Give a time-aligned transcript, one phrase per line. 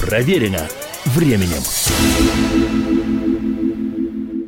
[0.00, 0.66] Проверено
[1.04, 1.62] временем.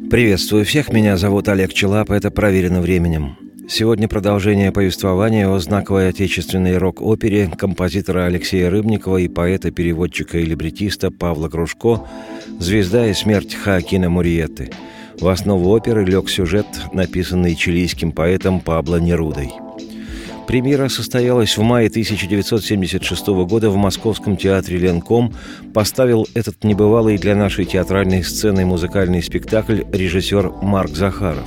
[0.09, 3.37] Приветствую всех, меня зовут Олег Челап, это «Проверено временем».
[3.69, 11.51] Сегодня продолжение повествования о знаковой отечественной рок-опере композитора Алексея Рыбникова и поэта-переводчика и либретиста Павла
[11.51, 12.06] Кружко
[12.58, 14.71] «Звезда и смерть Хаакина Муриетты».
[15.21, 19.52] В основу оперы лег сюжет, написанный чилийским поэтом Пабло Нерудой–
[20.47, 25.33] Премьера состоялась в мае 1976 года в Московском театре «Ленком».
[25.73, 31.47] Поставил этот небывалый для нашей театральной сцены музыкальный спектакль режиссер Марк Захаров.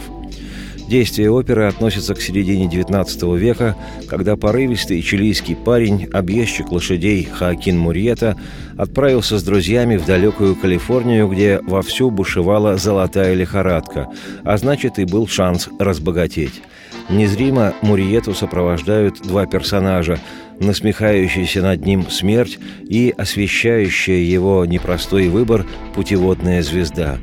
[0.87, 3.75] Действие оперы относится к середине XIX века,
[4.07, 8.37] когда порывистый чилийский парень, объездчик лошадей Хаакин Мурьета,
[8.77, 14.09] отправился с друзьями в далекую Калифорнию, где вовсю бушевала золотая лихорадка,
[14.43, 16.61] а значит и был шанс разбогатеть.
[17.09, 20.19] Незримо Муриету сопровождают два персонажа–
[20.59, 27.17] насмехающийся над ним смерть и освещающая его непростой выбор путеводная звезда.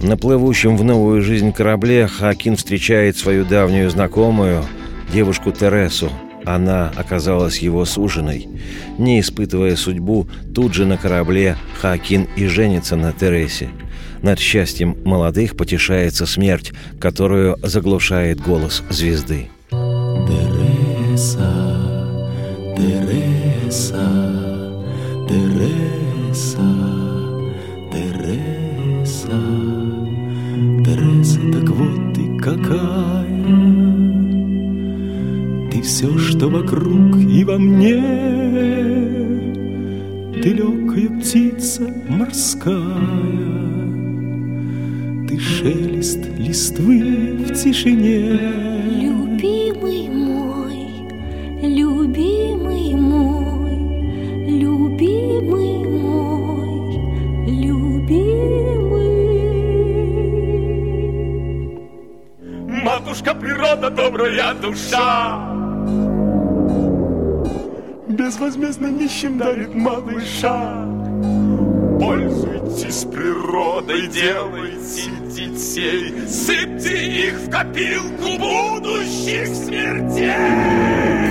[0.00, 4.64] На плывущем в новую жизнь корабле Хакин встречает свою давнюю знакомую,
[5.12, 6.10] девушку Тересу.
[6.46, 8.48] Она оказалась его суженой.
[8.98, 13.68] Не испытывая судьбу, тут же на корабле Хакин и женится на Тересе–
[14.22, 19.50] над счастьем молодых потешается смерть, которую заглушает голос звезды.
[19.70, 21.48] Тереса,
[22.76, 24.04] Тереса,
[25.28, 26.60] Тереса,
[27.92, 29.40] Тереса,
[30.84, 33.35] Тереса, так вот ты какая.
[35.86, 38.02] Все, что вокруг и во мне,
[40.42, 42.74] Ты легкая птица морская,
[45.28, 48.36] ты шелест листвы в тишине.
[49.00, 50.76] Любимый мой,
[51.62, 53.78] любимый мой,
[54.48, 56.96] любимый мой,
[57.46, 58.26] любимый.
[62.82, 65.55] Матушка природа, добрая душа,
[68.16, 70.86] Безвозмездно нищим дарит малыша.
[72.00, 81.25] Пользуйтесь природой, делайте детей, сыпьте их в копилку будущих смертей.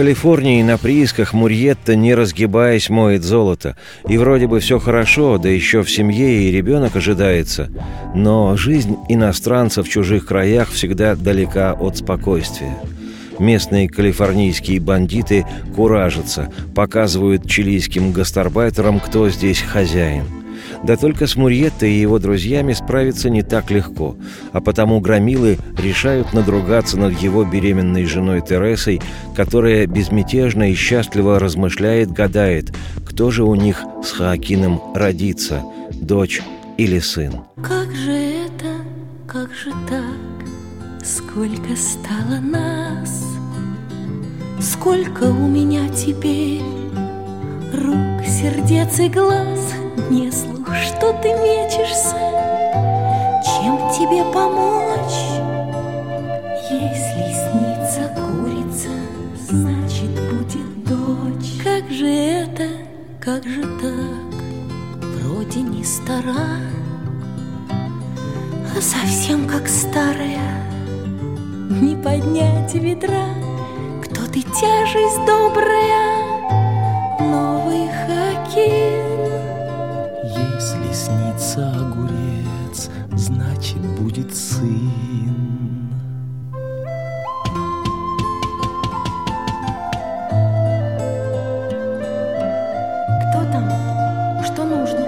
[0.00, 3.76] Калифорнии на приисках Мурьетта, не разгибаясь, моет золото.
[4.08, 7.68] И вроде бы все хорошо, да еще в семье и ребенок ожидается.
[8.14, 12.78] Но жизнь иностранца в чужих краях всегда далека от спокойствия.
[13.38, 15.44] Местные калифорнийские бандиты
[15.76, 20.24] куражатся, показывают чилийским гастарбайтерам, кто здесь хозяин–
[20.82, 24.16] да только с Мурьетто и его друзьями справиться не так легко,
[24.52, 29.00] а потому громилы решают надругаться над его беременной женой Тересой,
[29.34, 32.72] которая безмятежно и счастливо размышляет, гадает,
[33.04, 35.62] кто же у них с Хаакином родится,
[35.92, 36.40] дочь
[36.78, 37.32] или сын.
[37.56, 38.76] Как же это,
[39.26, 43.24] как же так, сколько стало нас,
[44.60, 46.62] сколько у меня теперь
[47.74, 49.74] рук, сердец и глаз,
[50.08, 50.60] не слушай
[51.00, 52.16] что ты мечешься,
[53.44, 55.20] чем тебе помочь?
[56.70, 58.90] Если снится курица,
[59.48, 61.62] значит будет дочь.
[61.64, 62.68] Как же это,
[63.20, 66.58] как же так, вроде не стара,
[67.70, 70.62] а совсем как старая,
[71.68, 73.26] не поднять ведра.
[74.04, 76.50] Кто ты, тяжесть добрая,
[77.20, 79.09] новый хоккей
[81.10, 85.90] Родится огурец, значит будет сын.
[93.22, 93.68] Кто там?
[94.44, 95.06] Что нужно?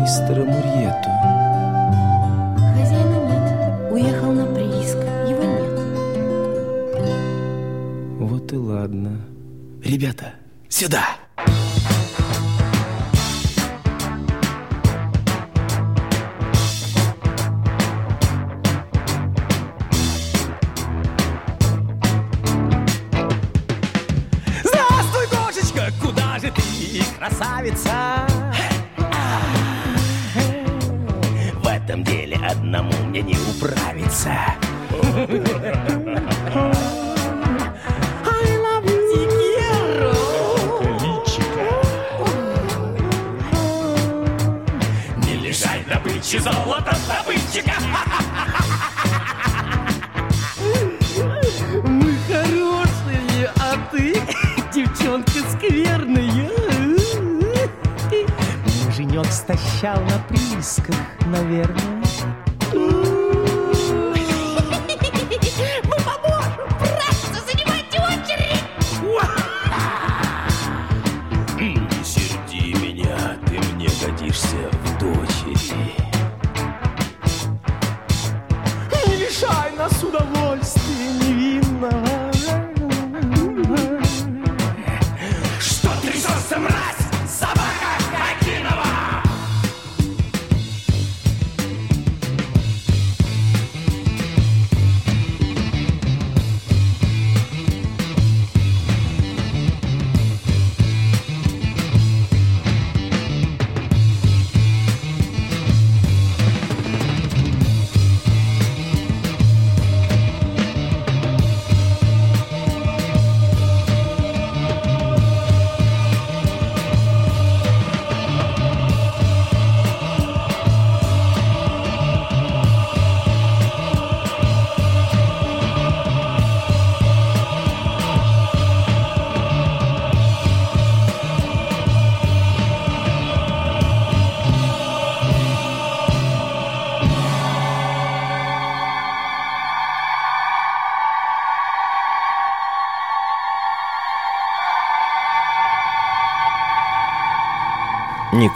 [0.00, 1.10] Мистера Мурьету.
[2.72, 3.46] Хозяина нет.
[3.92, 4.98] Уехал на прииск.
[5.28, 5.76] Его нет.
[8.20, 9.20] Вот и ладно.
[9.84, 10.32] Ребята,
[10.70, 11.25] сюда!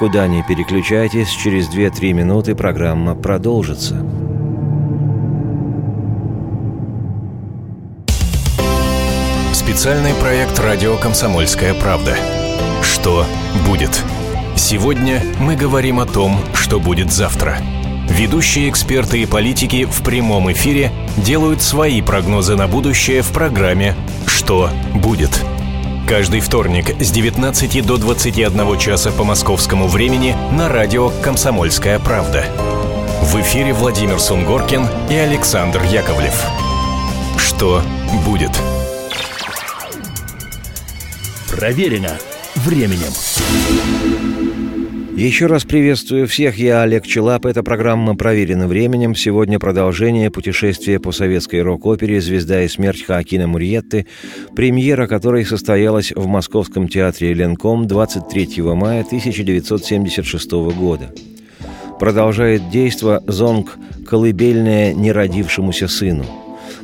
[0.01, 3.97] Никуда не переключайтесь, через 2-3 минуты программа продолжится.
[9.53, 12.17] Специальный проект «Радио Комсомольская правда».
[12.81, 13.27] Что
[13.69, 14.03] будет?
[14.57, 17.59] Сегодня мы говорим о том, что будет завтра.
[18.09, 23.95] Ведущие эксперты и политики в прямом эфире делают свои прогнозы на будущее в программе
[24.27, 25.45] «Что будет?».
[26.11, 32.45] Каждый вторник с 19 до 21 часа по московскому времени на радио «Комсомольская правда».
[33.23, 36.35] В эфире Владимир Сунгоркин и Александр Яковлев.
[37.39, 37.81] Что
[38.27, 38.51] будет?
[41.49, 42.19] Проверено
[42.57, 43.13] временем.
[45.21, 47.45] Еще раз приветствую всех, я Олег Челап.
[47.45, 49.15] Эта программа «Проверена временем».
[49.15, 54.07] Сегодня продолжение путешествия по советской рок-опере «Звезда и смерть» Хоакина Мурьетты,
[54.57, 61.15] премьера которой состоялась в Московском театре «Ленком» 23 мая 1976 года.
[61.99, 63.77] Продолжает действо зонг
[64.09, 66.25] «Колыбельная неродившемуся сыну».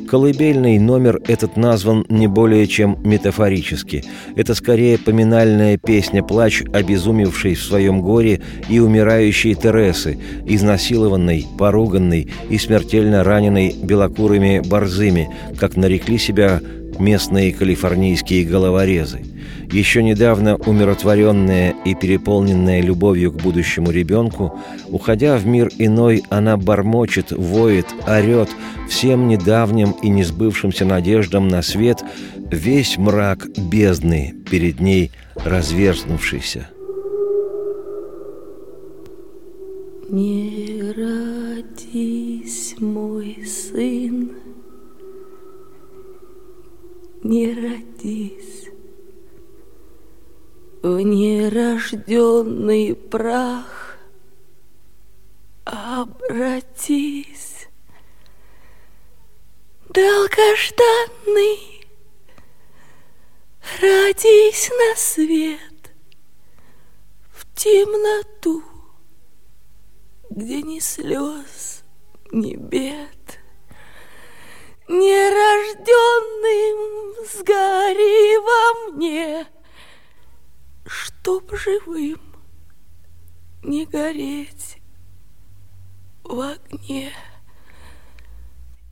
[0.07, 4.05] Колыбельный номер этот назван не более чем метафорически.
[4.37, 13.25] Это скорее поминальная песня-плач обезумевшей в своем горе и умирающей Тересы, изнасилованной, поруганной и смертельно
[13.25, 16.61] раненой белокурыми борзыми, как нарекли себя
[16.99, 19.21] местные калифорнийские головорезы.
[19.71, 27.31] Еще недавно умиротворенная и переполненная любовью к будущему ребенку, уходя в мир иной, она бормочет,
[27.31, 28.49] воет, орет
[28.87, 32.03] всем недавним и несбывшимся надеждам на свет
[32.49, 36.69] весь мрак бездны перед ней разверзнувшийся.
[40.09, 44.31] Не родись, мой сын,
[47.23, 48.69] не родись.
[50.81, 53.97] В нерожденный прах,
[55.65, 57.67] обратись,
[59.89, 61.87] долгожданный,
[63.81, 65.59] родись на свет
[67.31, 68.63] в темноту,
[70.29, 71.83] где ни слез,
[72.31, 73.36] ни бед,
[74.87, 76.77] Нерожденным
[77.25, 79.45] сгори во мне,
[80.85, 82.21] Чтоб живым
[83.63, 84.77] не гореть
[86.23, 87.11] в огне.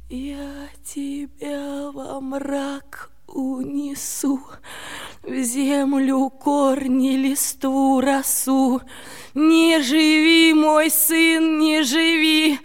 [0.10, 4.42] Я тебя во мрак унесу,
[5.24, 8.82] В землю корни, листву, росу.
[9.34, 12.60] Не живи, мой сын, не живи,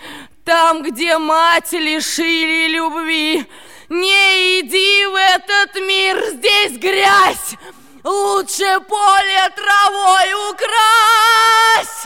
[0.51, 3.47] Там, где мать лишили любви.
[3.89, 7.55] Не иди в этот мир, здесь грязь,
[8.03, 12.05] Лучше поле травой укрась.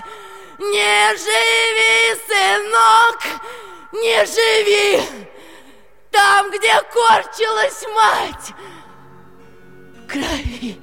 [0.58, 3.18] Не живи, сынок,
[3.94, 5.02] не живи
[6.10, 8.52] там, где корчилась мать
[10.06, 10.78] крови.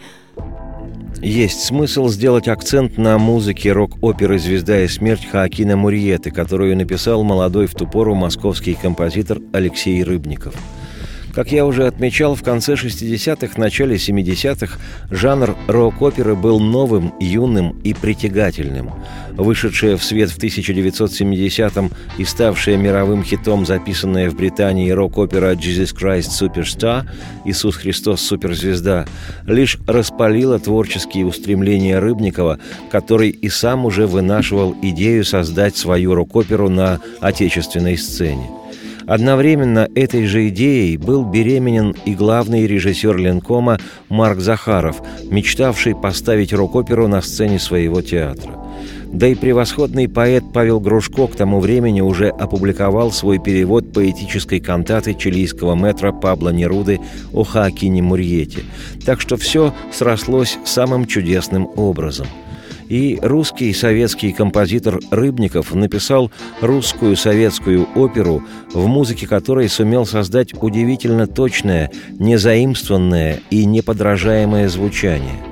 [1.21, 7.67] Есть смысл сделать акцент на музыке рок-оперы «Звезда и смерть» Хаакина Мурьеты, которую написал молодой
[7.67, 10.55] в ту пору московский композитор Алексей Рыбников–
[11.33, 17.93] как я уже отмечал, в конце 60-х, начале 70-х жанр рок-оперы был новым, юным и
[17.93, 18.91] притягательным.
[19.31, 26.29] Вышедшая в свет в 1970-м и ставшая мировым хитом записанная в Британии рок-опера «Jesus Christ
[26.39, 27.05] Superstar»
[27.45, 29.05] «Иисус Христос Суперзвезда»
[29.45, 32.59] лишь распалила творческие устремления Рыбникова,
[32.91, 38.60] который и сам уже вынашивал идею создать свою рок-оперу на отечественной сцене.
[39.11, 43.77] Одновременно этой же идеей был беременен и главный режиссер Ленкома
[44.07, 48.57] Марк Захаров, мечтавший поставить рок-оперу на сцене своего театра.
[49.11, 55.13] Да и превосходный поэт Павел Грушко к тому времени уже опубликовал свой перевод поэтической кантаты
[55.13, 57.01] чилийского метра Пабло Неруды
[57.33, 58.63] о Хаакине Мурьете.
[59.05, 62.27] Так что все срослось самым чудесным образом–
[62.91, 66.29] и русский советский композитор Рыбников написал
[66.59, 68.43] русскую советскую оперу,
[68.73, 75.41] в музыке которой сумел создать удивительно точное, незаимствованное и неподражаемое звучание–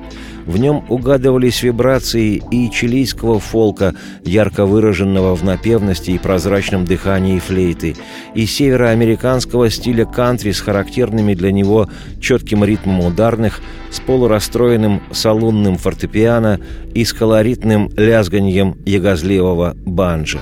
[0.49, 7.95] в нем угадывались вибрации и чилийского фолка, ярко выраженного в напевности и прозрачном дыхании флейты,
[8.33, 11.87] и североамериканского стиля кантри с характерными для него
[12.19, 16.59] четким ритмом ударных, с полурастроенным салунным фортепиано
[16.95, 20.39] и с колоритным лязганьем ягозливого банджа.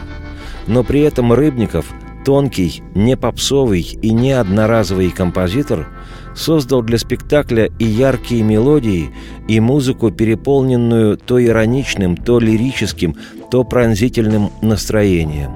[0.67, 1.93] Но при этом Рыбников–
[2.25, 5.89] тонкий, не попсовый и не одноразовый композитор–
[6.38, 9.10] создал для спектакля и яркие мелодии,
[9.48, 13.15] и музыку, переполненную то ироничным, то лирическим,
[13.51, 15.51] то пронзительным настроением.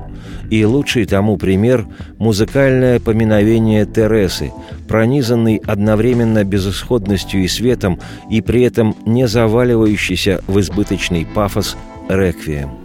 [0.49, 4.51] И лучший тому пример– музыкальное поминовение Тересы,
[4.87, 11.77] пронизанный одновременно безысходностью и светом, и при этом не заваливающийся в избыточный пафос
[12.09, 12.80] реквием.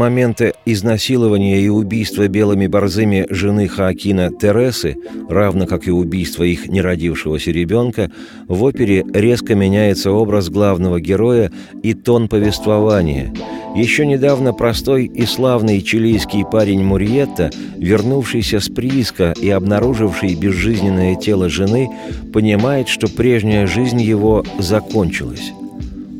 [0.00, 4.96] Момента изнасилования и убийства белыми борзыми жены Хаакина Тересы,
[5.28, 8.10] равно как и убийства их неродившегося ребенка,
[8.48, 11.52] в опере резко меняется образ главного героя
[11.82, 13.30] и тон повествования.
[13.76, 21.50] Еще недавно простой и славный чилийский парень Мурьетта, вернувшийся с прииска и обнаруживший безжизненное тело
[21.50, 21.90] жены,
[22.32, 25.52] понимает, что прежняя жизнь его закончилась.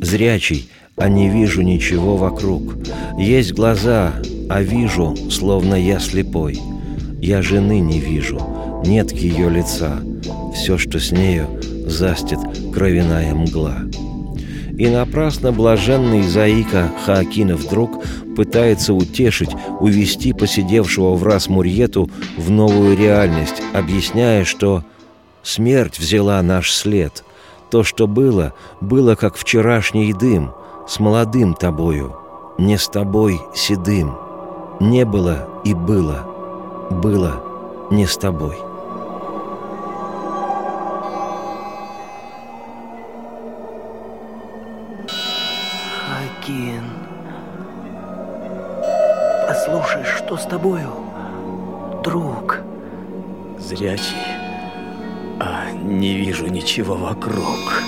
[0.02, 0.68] Зрячий–
[1.00, 2.76] а не вижу ничего вокруг.
[3.18, 4.12] Есть глаза,
[4.50, 6.60] а вижу, словно я слепой.
[7.22, 8.38] Я жены не вижу,
[8.84, 10.00] нет ее лица.
[10.54, 11.46] Все, что с нею,
[11.86, 12.38] застит
[12.74, 13.78] кровяная мгла.
[14.76, 18.02] И напрасно блаженный Заика Хаакина вдруг
[18.36, 24.84] пытается утешить, увести посидевшего в раз Мурьету в новую реальность, объясняя, что
[25.42, 27.24] смерть взяла наш след.
[27.70, 30.52] То, что было, было как вчерашний дым—
[30.90, 32.16] с молодым тобою,
[32.58, 34.18] не с тобой седым.
[34.80, 36.26] Не было и было,
[36.90, 37.44] было
[37.92, 38.58] не с тобой.
[46.08, 46.82] Хакин,
[49.46, 50.90] послушай, что с тобою,
[52.02, 52.62] друг?
[53.60, 54.26] Зрячий,
[55.38, 57.79] а не вижу ничего вокруг.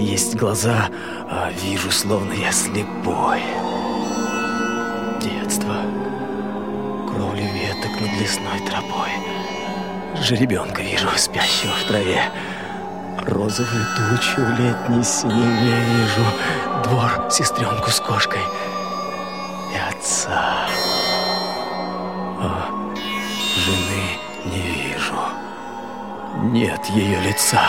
[0.00, 0.88] Есть глаза,
[1.30, 3.42] а вижу, словно я слепой.
[5.20, 5.74] Детство.
[7.06, 9.10] Кровли веток над лесной тропой.
[10.22, 12.22] Жеребенка вижу, спящего в траве.
[13.26, 16.24] Розовую тучу в летней синеве вижу.
[16.84, 18.42] Двор, сестренку с кошкой.
[19.74, 20.66] И отца.
[22.40, 22.70] А
[23.54, 25.20] жены не вижу.
[26.52, 27.60] Нет ее лица.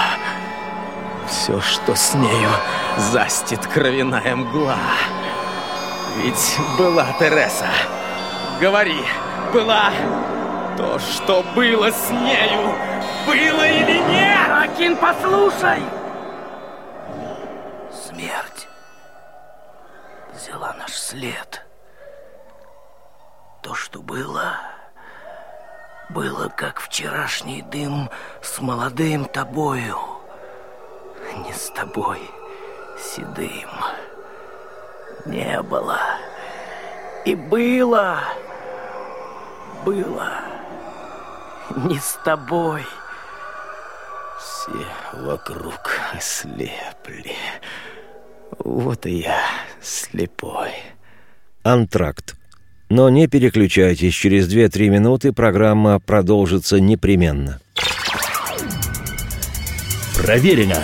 [1.41, 2.49] Все, что с нею,
[2.97, 4.77] застит кровяная мгла.
[6.17, 7.65] Ведь была Тереса.
[8.59, 9.03] Говори,
[9.51, 9.89] была
[10.77, 12.75] то, что было с нею,
[13.25, 14.49] было или нет?
[14.51, 15.81] Акин, послушай!
[17.91, 18.67] Смерть
[20.35, 21.65] взяла наш след.
[23.63, 24.59] То, что было,
[26.09, 28.11] было как вчерашний дым
[28.43, 30.10] с молодым тобою
[31.45, 32.19] не с тобой,
[32.97, 33.69] седым.
[35.25, 35.99] Не было.
[37.25, 38.19] И было.
[39.85, 40.31] Было.
[41.85, 42.85] Не с тобой.
[44.39, 47.35] Все вокруг ослепли.
[48.59, 49.41] Вот и я
[49.81, 50.71] слепой.
[51.63, 52.35] Антракт.
[52.89, 57.61] Но не переключайтесь, через 2-3 минуты программа продолжится непременно.
[60.15, 60.83] Проверено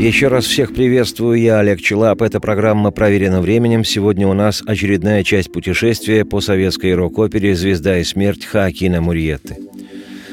[0.00, 2.22] Еще раз всех приветствую, я Олег Челап.
[2.22, 3.84] Эта программа проверена временем.
[3.84, 9.58] Сегодня у нас очередная часть путешествия по советской рок-опере «Звезда и смерть» Хоакина Мурьетты.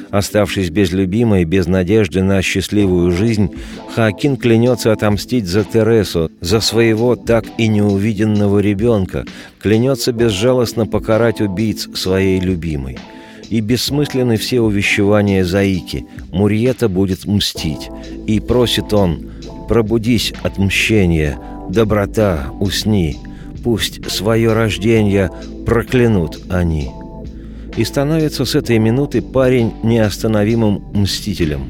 [0.10, 3.56] Оставшись без любимой, без надежды на счастливую жизнь,
[3.94, 9.26] Хакин клянется отомстить за Тересу, за своего так и неувиденного ребенка,
[9.60, 12.98] клянется безжалостно покарать убийц своей любимой–
[13.50, 16.06] и бессмысленны все увещевания Заики.
[16.32, 17.90] Мурьета будет мстить.
[18.26, 19.30] И просит он
[19.68, 23.18] Пробудись от мщения, доброта, усни,
[23.68, 25.30] Пусть свое рождение
[25.66, 26.90] проклянут они.
[27.76, 31.70] И становится с этой минуты парень неостановимым мстителем.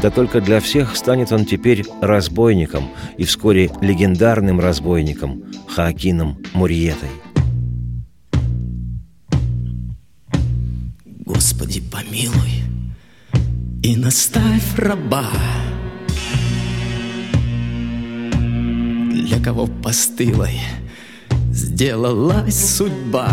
[0.00, 2.84] Да только для всех станет он теперь разбойником
[3.16, 7.08] и вскоре легендарным разбойником Хаакином Мурьетой.
[11.24, 12.62] Господи, помилуй
[13.82, 15.30] и наставь раба
[19.22, 20.60] для кого постылой
[21.52, 23.30] сделалась судьба.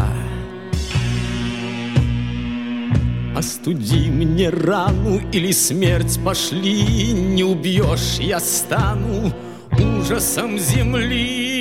[3.35, 9.33] Остуди мне рану или смерть пошли, Не убьешь, я стану
[9.71, 11.58] ужасом земли.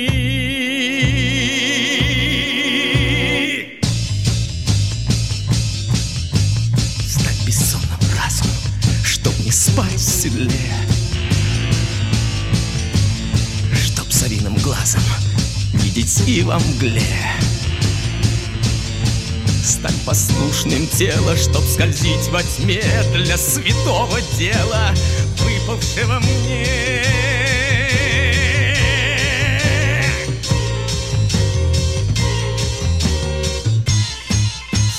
[16.29, 17.01] И во мгле
[19.63, 22.83] Стань послушным тело, чтоб скользить во тьме
[23.15, 24.93] Для святого дела,
[25.37, 27.03] выпавшего мне.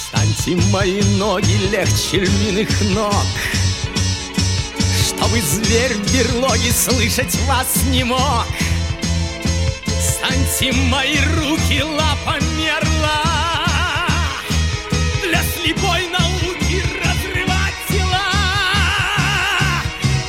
[0.08, 3.14] Станьте мои ноги легче львиных ног
[5.06, 8.46] Чтобы зверь в берлоге слышать вас не мог
[10.30, 13.22] Станьте мои руки лапами орла
[15.26, 18.30] Для слепой науки разрывать тела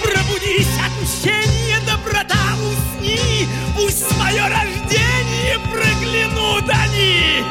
[0.02, 3.48] Пробудись от мщения, доброта усни.
[3.76, 7.44] Пусть свое рождение проглянут они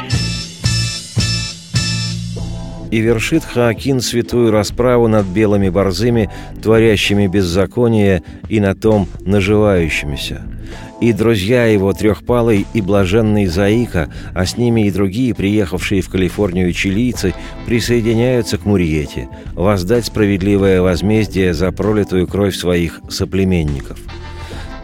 [2.91, 6.29] И вершит Хаакин святую расправу над белыми борзыми,
[6.61, 10.45] творящими беззаконие, и на том наживающимися–
[11.01, 16.71] и друзья его, трехпалый и блаженный Заика, а с ними и другие, приехавшие в Калифорнию
[16.71, 17.33] чилийцы,
[17.65, 23.99] присоединяются к Мурьете, воздать справедливое возмездие за пролитую кровь своих соплеменников.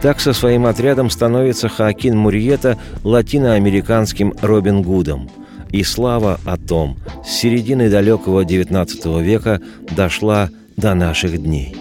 [0.02, 5.30] Так со своим отрядом становится Хаакин Мурьета латиноамериканским Робин Гудом.
[5.70, 9.60] И слава о том с середины далекого XIX века
[9.94, 11.76] дошла до наших дней.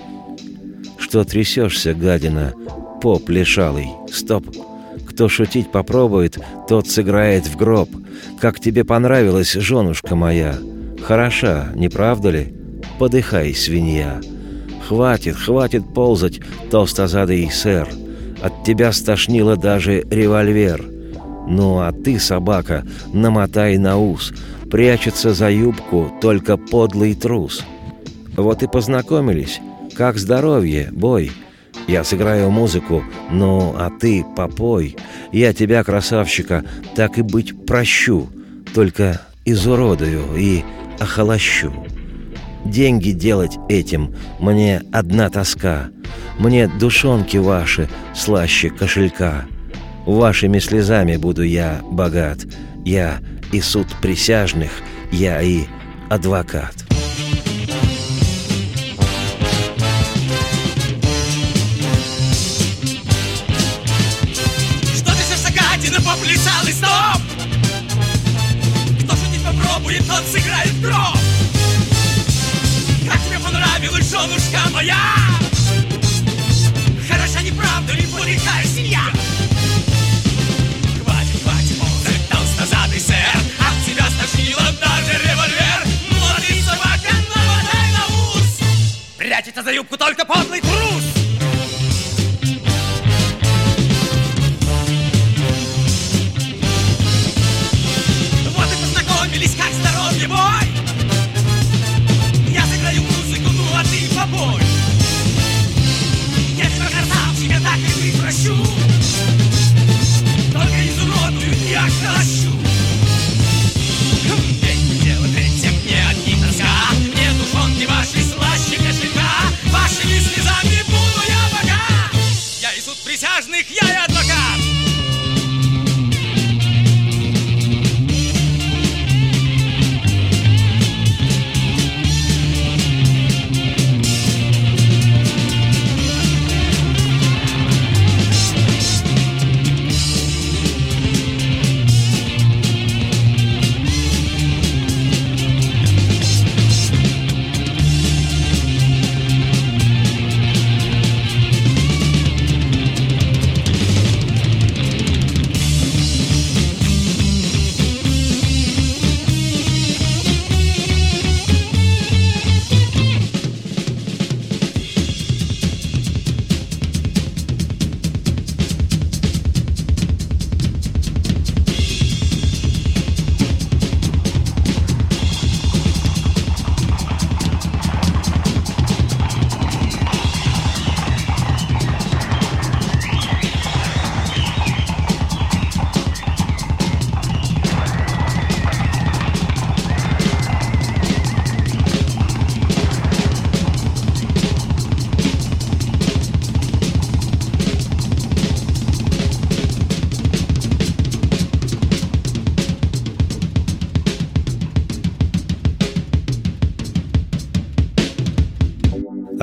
[0.97, 2.53] Что трясешься, гадина,
[3.01, 3.89] поп лишалый.
[4.11, 4.45] Стоп.
[5.07, 7.89] Кто шутить попробует, тот сыграет в гроб.
[8.39, 10.55] Как тебе понравилась женушка моя?
[11.01, 12.53] Хороша, не правда ли?
[12.99, 14.21] Подыхай, свинья.
[14.87, 16.39] Хватит, хватит ползать,
[16.71, 17.89] толстозадый сэр.
[18.41, 20.85] От тебя стошнило даже револьвер.
[21.47, 24.33] Ну а ты, собака, намотай на ус.
[24.69, 27.63] Прячется за юбку только подлый трус.
[28.35, 29.59] Вот и познакомились.
[29.95, 31.31] Как здоровье, бой?»
[31.87, 34.97] Я сыграю музыку, ну, а ты попой.
[35.31, 38.27] Я тебя, красавчика, так и быть прощу,
[38.73, 40.63] только изуродую и
[40.99, 41.73] охолощу.
[42.65, 45.89] Деньги делать этим мне одна тоска.
[46.37, 49.45] Мне душонки ваши слаще кошелька.
[50.05, 52.39] Вашими слезами буду я богат.
[52.83, 53.19] Я
[53.53, 54.71] и суд присяжных,
[55.11, 55.63] я и
[56.09, 56.86] адвокат.
[89.57, 89.97] Прячется за юбку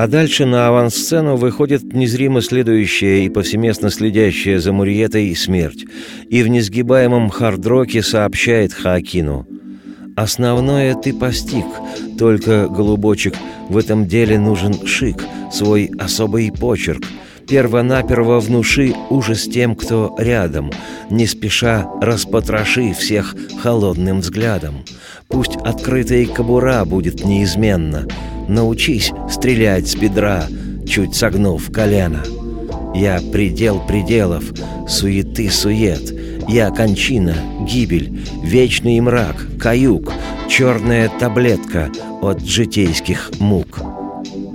[0.04, 5.86] А дальше на авансцену выходит незримо следующая и повсеместно следящая за Мурьетой смерть,
[6.28, 9.46] и в несгибаемом хардроке сообщает Хаакину
[10.14, 11.64] Основное ты постиг,
[12.18, 13.34] только, голубочек,
[13.70, 17.02] в этом деле нужен шик, свой особый почерк.
[17.48, 20.70] Первонаперво внуши ужас тем, кто рядом,
[21.08, 24.84] не спеша распотроши всех холодным взглядом.
[25.28, 28.06] Пусть открытая кобура будет неизменно,
[28.48, 30.46] научись стрелять с бедра,
[30.86, 32.22] чуть согнув колено.
[32.94, 34.44] Я предел пределов,
[34.88, 36.14] суеты сует,
[36.48, 37.34] я кончина,
[37.68, 40.12] гибель, вечный мрак, каюк,
[40.48, 43.80] черная таблетка от житейских мук.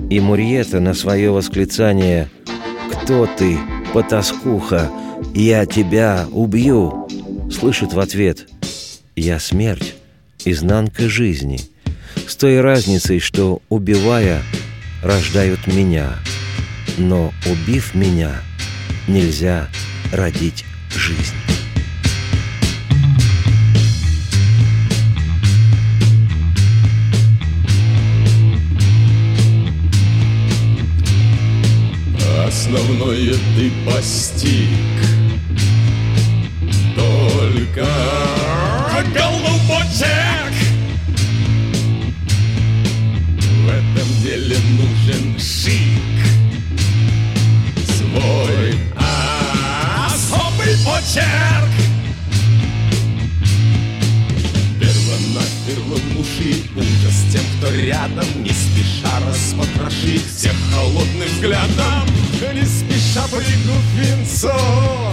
[0.08, 2.30] И Мурьета на свое восклицание
[2.90, 3.58] «Кто ты,
[3.92, 4.90] потаскуха?
[5.34, 7.06] Я тебя убью!»
[7.50, 8.48] слышит в ответ
[9.16, 9.94] «Я смерть,
[10.44, 11.60] изнанка жизни,
[12.30, 14.42] с той разницей, что, убивая,
[15.02, 16.14] рождают меня,
[16.96, 18.40] но, убив меня,
[19.08, 19.68] нельзя
[20.12, 20.64] родить
[20.94, 21.34] жизнь».
[32.46, 34.68] основное ты постиг
[36.96, 37.86] Только
[44.00, 46.20] этом деле нужен шик
[47.86, 48.74] Свой
[50.06, 51.70] особый почерк
[54.80, 62.08] Первонаперво внуши ужас тем, кто рядом Не спеша распотрошить всех холодным взглядом
[62.54, 65.09] не спеша прыгнув венцо.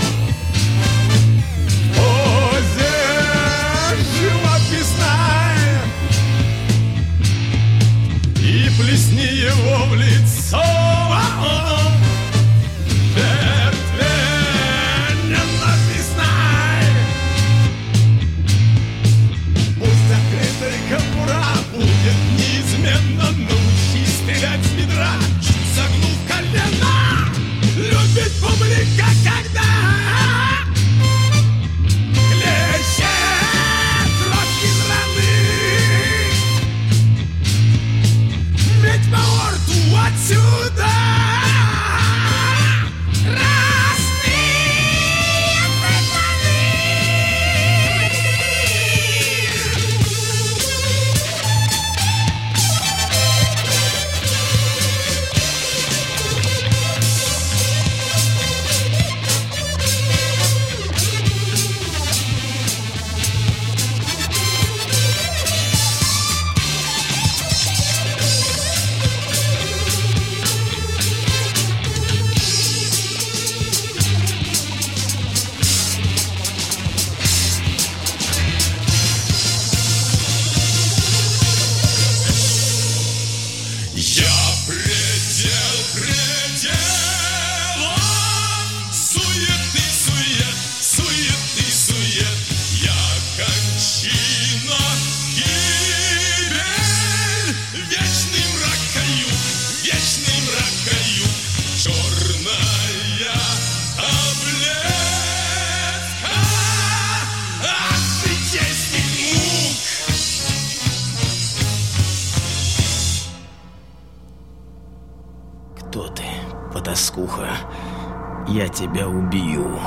[118.97, 119.79] Тебя убью.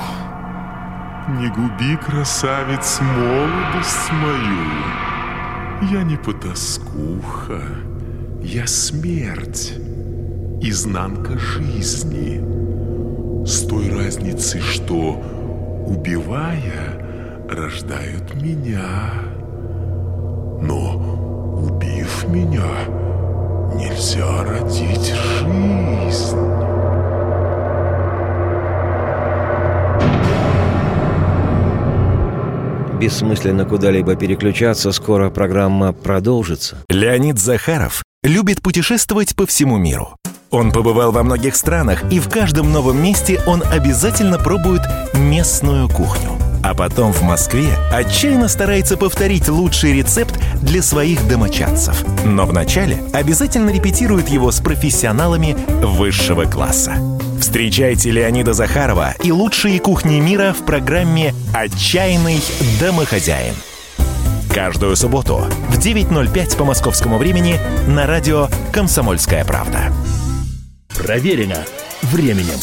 [1.29, 5.91] Не губи, красавец, молодость мою.
[5.91, 7.61] Я не потаскуха,
[8.43, 9.75] я смерть,
[10.61, 12.41] изнанка жизни.
[13.45, 15.21] С той разницей, что,
[15.87, 19.13] убивая, рождают меня.
[20.63, 22.71] Но, убив меня,
[23.75, 26.80] нельзя родить жизнь.
[33.01, 36.85] Бессмысленно куда-либо переключаться, скоро программа продолжится.
[36.91, 40.17] Леонид Захаров любит путешествовать по всему миру.
[40.51, 44.83] Он побывал во многих странах, и в каждом новом месте он обязательно пробует
[45.15, 46.33] местную кухню.
[46.63, 52.05] А потом в Москве отчаянно старается повторить лучший рецепт для своих домочадцев.
[52.27, 56.97] Но вначале обязательно репетирует его с профессионалами высшего класса.
[57.51, 62.41] Встречайте Леонида Захарова и лучшие кухни мира в программе «Отчаянный
[62.79, 63.57] домохозяин».
[64.55, 67.57] Каждую субботу в 9.05 по московскому времени
[67.89, 69.93] на радио «Комсомольская правда».
[70.97, 71.65] Проверено
[72.03, 72.61] временем.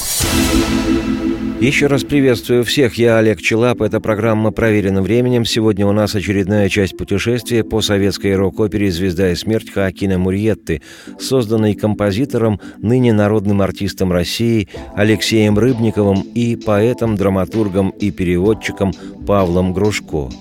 [1.60, 5.44] Еще раз приветствую всех, я Олег Челап, это программа «Проверено временем».
[5.44, 10.84] Сегодня у нас очередная часть путешествия по советской рок-опере «Звезда и смерть» Хоакина Мурьетты,
[11.20, 18.94] созданной композитором, ныне народным артистом России Алексеем Рыбниковым и поэтом, драматургом и переводчиком
[19.26, 20.30] Павлом Грушко–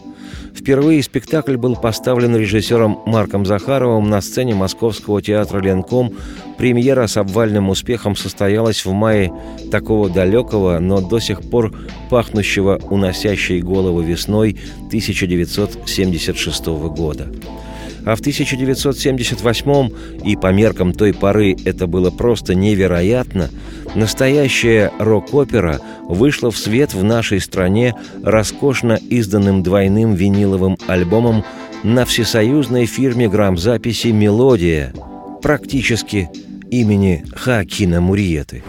[0.56, 6.14] Впервые спектакль был поставлен режиссером Марком Захаровым на сцене Московского театра «Ленком».
[6.56, 9.30] Премьера с обвальным успехом состоялась в мае
[9.70, 11.74] такого далекого, но до сих пор
[12.08, 17.30] пахнущего уносящей голову весной 1976 года
[18.06, 19.90] а в 1978
[20.24, 23.50] и по меркам той поры это было просто невероятно,
[23.96, 31.44] настоящая рок-опера вышла в свет в нашей стране роскошно изданным двойным виниловым альбомом
[31.82, 34.92] на всесоюзной фирме грамзаписи «Мелодия»,
[35.42, 36.30] практически
[36.70, 38.62] имени Хакина Мурьеты.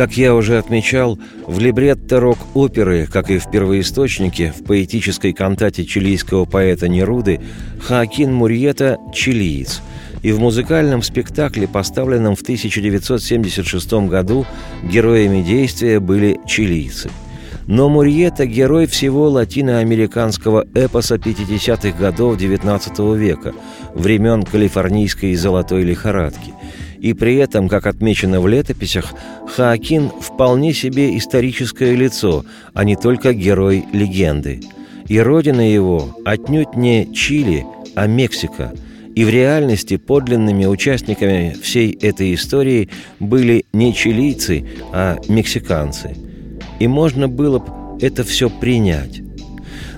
[0.00, 6.46] Как я уже отмечал, в либретто рок-оперы, как и в первоисточнике, в поэтической кантате чилийского
[6.46, 7.38] поэта Неруды,
[7.82, 9.82] Хаакин Мурьета– чилиец.
[10.22, 14.46] И в музыкальном спектакле, поставленном в 1976 году,
[14.82, 17.10] героями действия были чилийцы.
[17.66, 23.52] Но Мурьета– герой всего латиноамериканского эпоса 50-х годов XIX века,
[23.94, 26.54] времен калифорнийской золотой лихорадки–
[27.00, 29.14] и при этом, как отмечено в летописях,
[29.48, 34.60] Хаакин вполне себе историческое лицо, а не только герой легенды.
[35.08, 38.72] И родина его отнюдь не Чили, а Мексика.
[39.16, 46.16] И в реальности подлинными участниками всей этой истории были не чилийцы, а мексиканцы.
[46.78, 49.20] И можно было бы это все принять.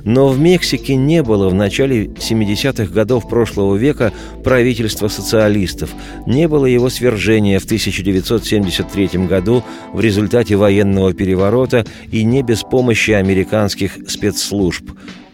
[0.05, 4.13] Но в Мексике не было в начале 70-х годов прошлого века
[4.43, 5.91] правительства социалистов,
[6.27, 9.63] не было его свержения в 1973 году
[9.93, 14.91] в результате военного переворота и не без помощи американских спецслужб.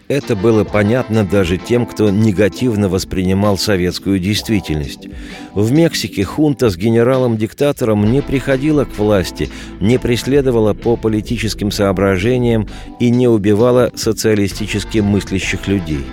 [0.09, 5.07] Это было понятно даже тем, кто негативно воспринимал советскую действительность.
[5.53, 12.67] В Мексике хунта с генералом-диктатором не приходила к власти, не преследовала по политическим соображениям
[12.99, 16.03] и не убивала социалистически мыслящих людей.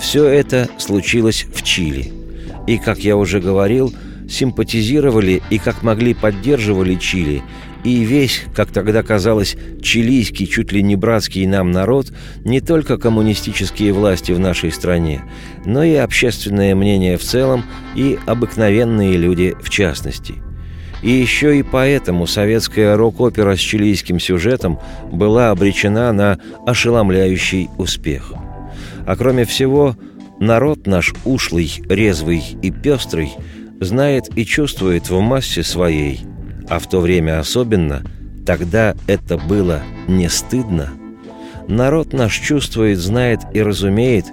[0.00, 2.14] Все это случилось в Чили.
[2.66, 3.92] И, как я уже говорил,
[4.26, 7.42] симпатизировали и как могли поддерживали Чили–
[7.84, 12.12] и весь, как тогда казалось, чилийский, чуть ли не братский нам народ,
[12.44, 15.22] не только коммунистические власти в нашей стране,
[15.66, 20.34] но и общественное мнение в целом и обыкновенные люди в частности.
[21.02, 24.80] И еще и поэтому советская рок-опера с чилийским сюжетом
[25.12, 28.32] была обречена на ошеломляющий успех.
[29.06, 29.94] А кроме всего,
[30.40, 33.32] народ наш ушлый, резвый и пестрый
[33.80, 36.20] знает и чувствует в массе своей–
[36.68, 38.02] а в то время особенно,
[38.46, 40.90] тогда это было не стыдно.
[41.68, 44.26] Народ наш чувствует, знает и разумеет,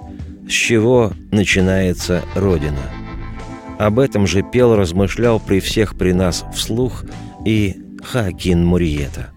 [0.48, 2.90] с чего начинается Родина.
[3.78, 7.04] Об этом же пел, размышлял при всех при нас вслух
[7.44, 9.30] и Хакин Муриета.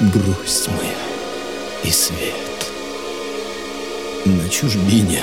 [0.00, 2.32] Грусть моя и свет?
[4.24, 5.20] На чужбине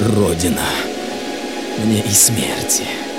[0.00, 0.66] родина
[1.84, 2.84] мне и смерти—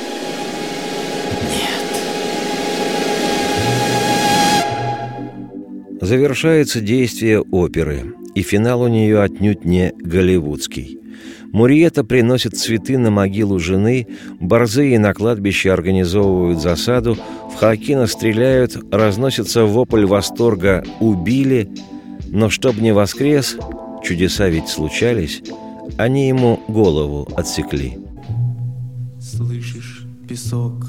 [6.02, 11.01] Завершается действие оперы, и финал у нее отнюдь не голливудский.
[11.52, 14.08] Муриета приносит цветы на могилу жены,
[14.40, 17.18] борзые на кладбище организовывают засаду,
[17.52, 21.70] в Хакина стреляют, разносится вопль восторга «убили»,
[22.28, 23.58] но чтоб не воскрес,
[24.04, 25.42] чудеса ведь случались,
[25.98, 27.98] они ему голову отсекли.
[29.20, 30.86] Слышишь, песок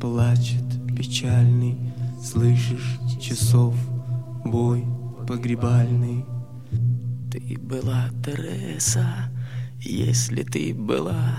[0.00, 0.62] плачет
[0.96, 1.76] печальный,
[2.24, 3.74] Слышишь, часов
[4.46, 4.82] бой
[5.28, 6.24] погребальный.
[7.30, 9.30] Ты была Тереса,
[9.84, 11.38] если ты была,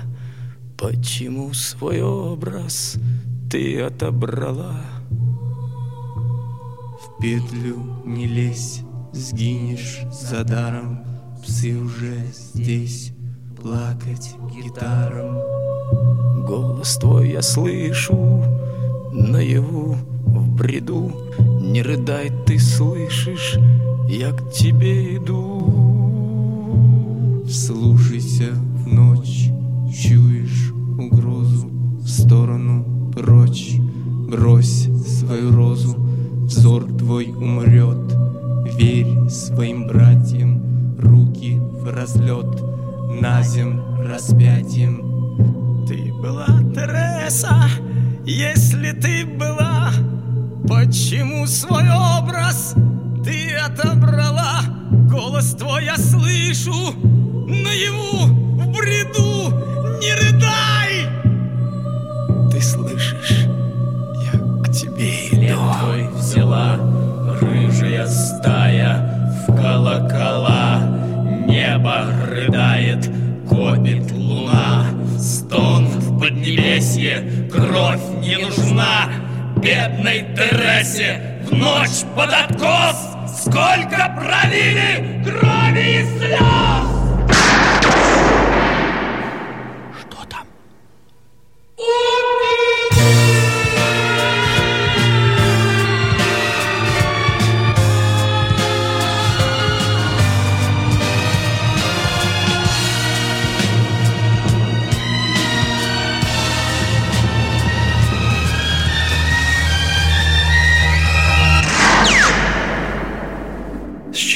[0.78, 2.98] Почему свой образ
[3.50, 4.82] ты отобрала?
[7.00, 8.82] В петлю не лезь,
[9.14, 11.00] сгинешь за даром,
[11.42, 13.14] Псы уже здесь,
[13.56, 15.36] плакать гитарам.
[16.46, 18.44] Голос твой я слышу
[19.14, 19.94] наяву,
[20.26, 21.10] в бреду.
[21.62, 23.58] Не рыдай, ты слышишь,
[24.10, 25.95] я к тебе иду.
[27.48, 29.52] Слушайся в ночь,
[29.94, 31.68] чуешь угрозу
[32.00, 33.76] в сторону прочь.
[34.30, 35.96] Брось свою розу,
[36.46, 38.16] взор твой умрет.
[38.80, 42.62] Верь своим братьям, руки в разлет,
[43.22, 45.86] на зем распятием.
[45.88, 47.70] Ты была Тереса,
[48.26, 49.15] если ты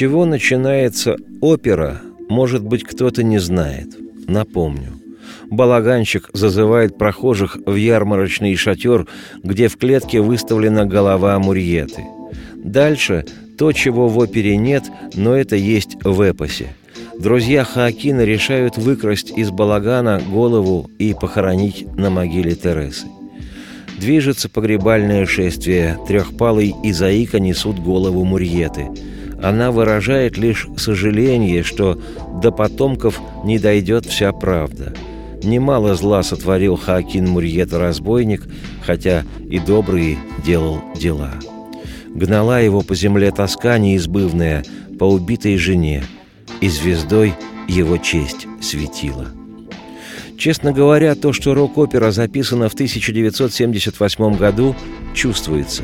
[0.00, 3.88] чего начинается опера, может быть, кто-то не знает.
[4.26, 4.94] Напомню.
[5.50, 9.06] Балаганщик зазывает прохожих в ярмарочный шатер,
[9.42, 12.02] где в клетке выставлена голова Мурьеты.
[12.54, 13.26] Дальше
[13.58, 14.84] то, чего в опере нет,
[15.16, 16.68] но это есть в эпосе.
[17.18, 23.06] Друзья Хаакина решают выкрасть из балагана голову и похоронить на могиле Тересы.
[23.98, 25.98] Движется погребальное шествие.
[26.08, 28.88] Трехпалый и Заика несут голову Мурьеты.
[29.42, 32.00] Она выражает лишь сожаление, что
[32.42, 34.94] до потомков не дойдет вся правда.
[35.42, 38.46] Немало зла сотворил Хаакин Мурьета разбойник,
[38.84, 41.32] хотя и добрые делал дела.
[42.14, 44.64] Гнала его по земле тоска неизбывная,
[44.98, 46.04] по убитой жене,
[46.60, 47.34] и звездой
[47.68, 49.28] его честь светила.
[50.40, 54.74] Честно говоря, то, что рок-опера записана в 1978 году,
[55.12, 55.82] чувствуется.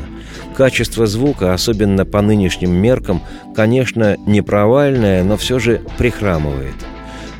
[0.55, 3.21] Качество звука, особенно по нынешним меркам,
[3.55, 6.73] конечно, не провальное, но все же прихрамывает.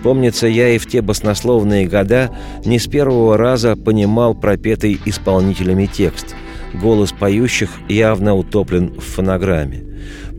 [0.04, 2.30] Помнится, я и в те баснословные года
[2.66, 6.36] не с первого раза понимал пропетый исполнителями текст.
[6.80, 9.84] Голос поющих явно утоплен в фонограмме.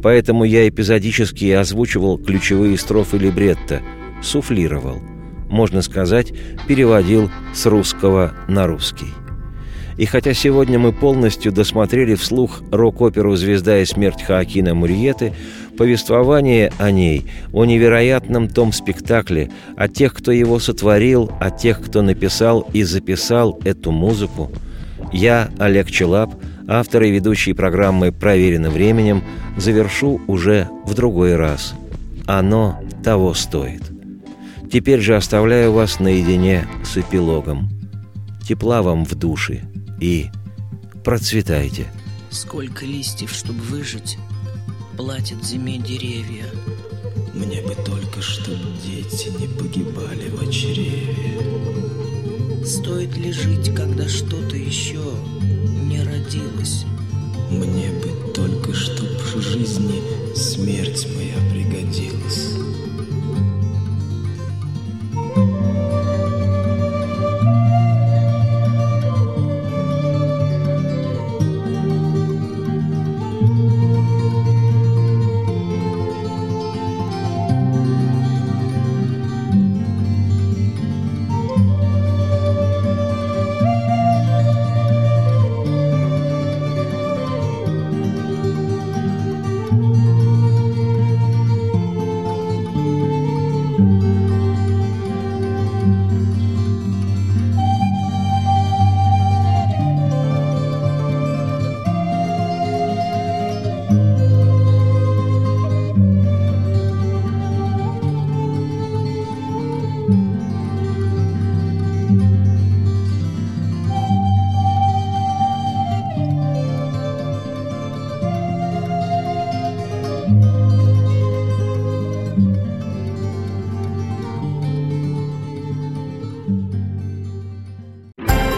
[0.01, 3.83] Поэтому я эпизодически озвучивал ключевые строфы либретто,
[4.23, 5.03] суфлировал–
[5.49, 6.33] можно сказать,
[6.67, 9.09] переводил с русского на русский.
[9.99, 15.33] И хотя сегодня мы полностью досмотрели вслух рок-оперу «Звезда и смерть» Хаакина Мурьеты,
[15.77, 22.03] повествование о ней, о невероятном том спектакле, о тех, кто его сотворил, о тех, кто
[22.03, 24.53] написал и записал эту музыку,
[25.13, 26.33] я, Олег Челап,
[26.69, 29.25] автор и ведущий программы «Проверено временем»,
[29.57, 31.75] завершу уже в другой раз.
[32.27, 33.98] Оно того стоит.
[34.71, 37.71] Теперь же оставляю вас наедине с эпилогом.
[38.47, 39.65] Тепла вам в душе
[39.99, 40.27] и
[41.05, 41.87] процветайте.
[42.31, 44.19] Сколько листьев, чтобы выжить,
[44.97, 46.45] платят зиме деревья.
[47.33, 51.15] Мне бы только, чтобы дети не погибали в очреве.
[52.67, 55.03] Стоит ли жить, когда что-то еще
[55.85, 56.85] не родилось?
[57.51, 60.03] Мне бы только, чтоб в жизни
[60.35, 62.58] смерть моя пригодилась.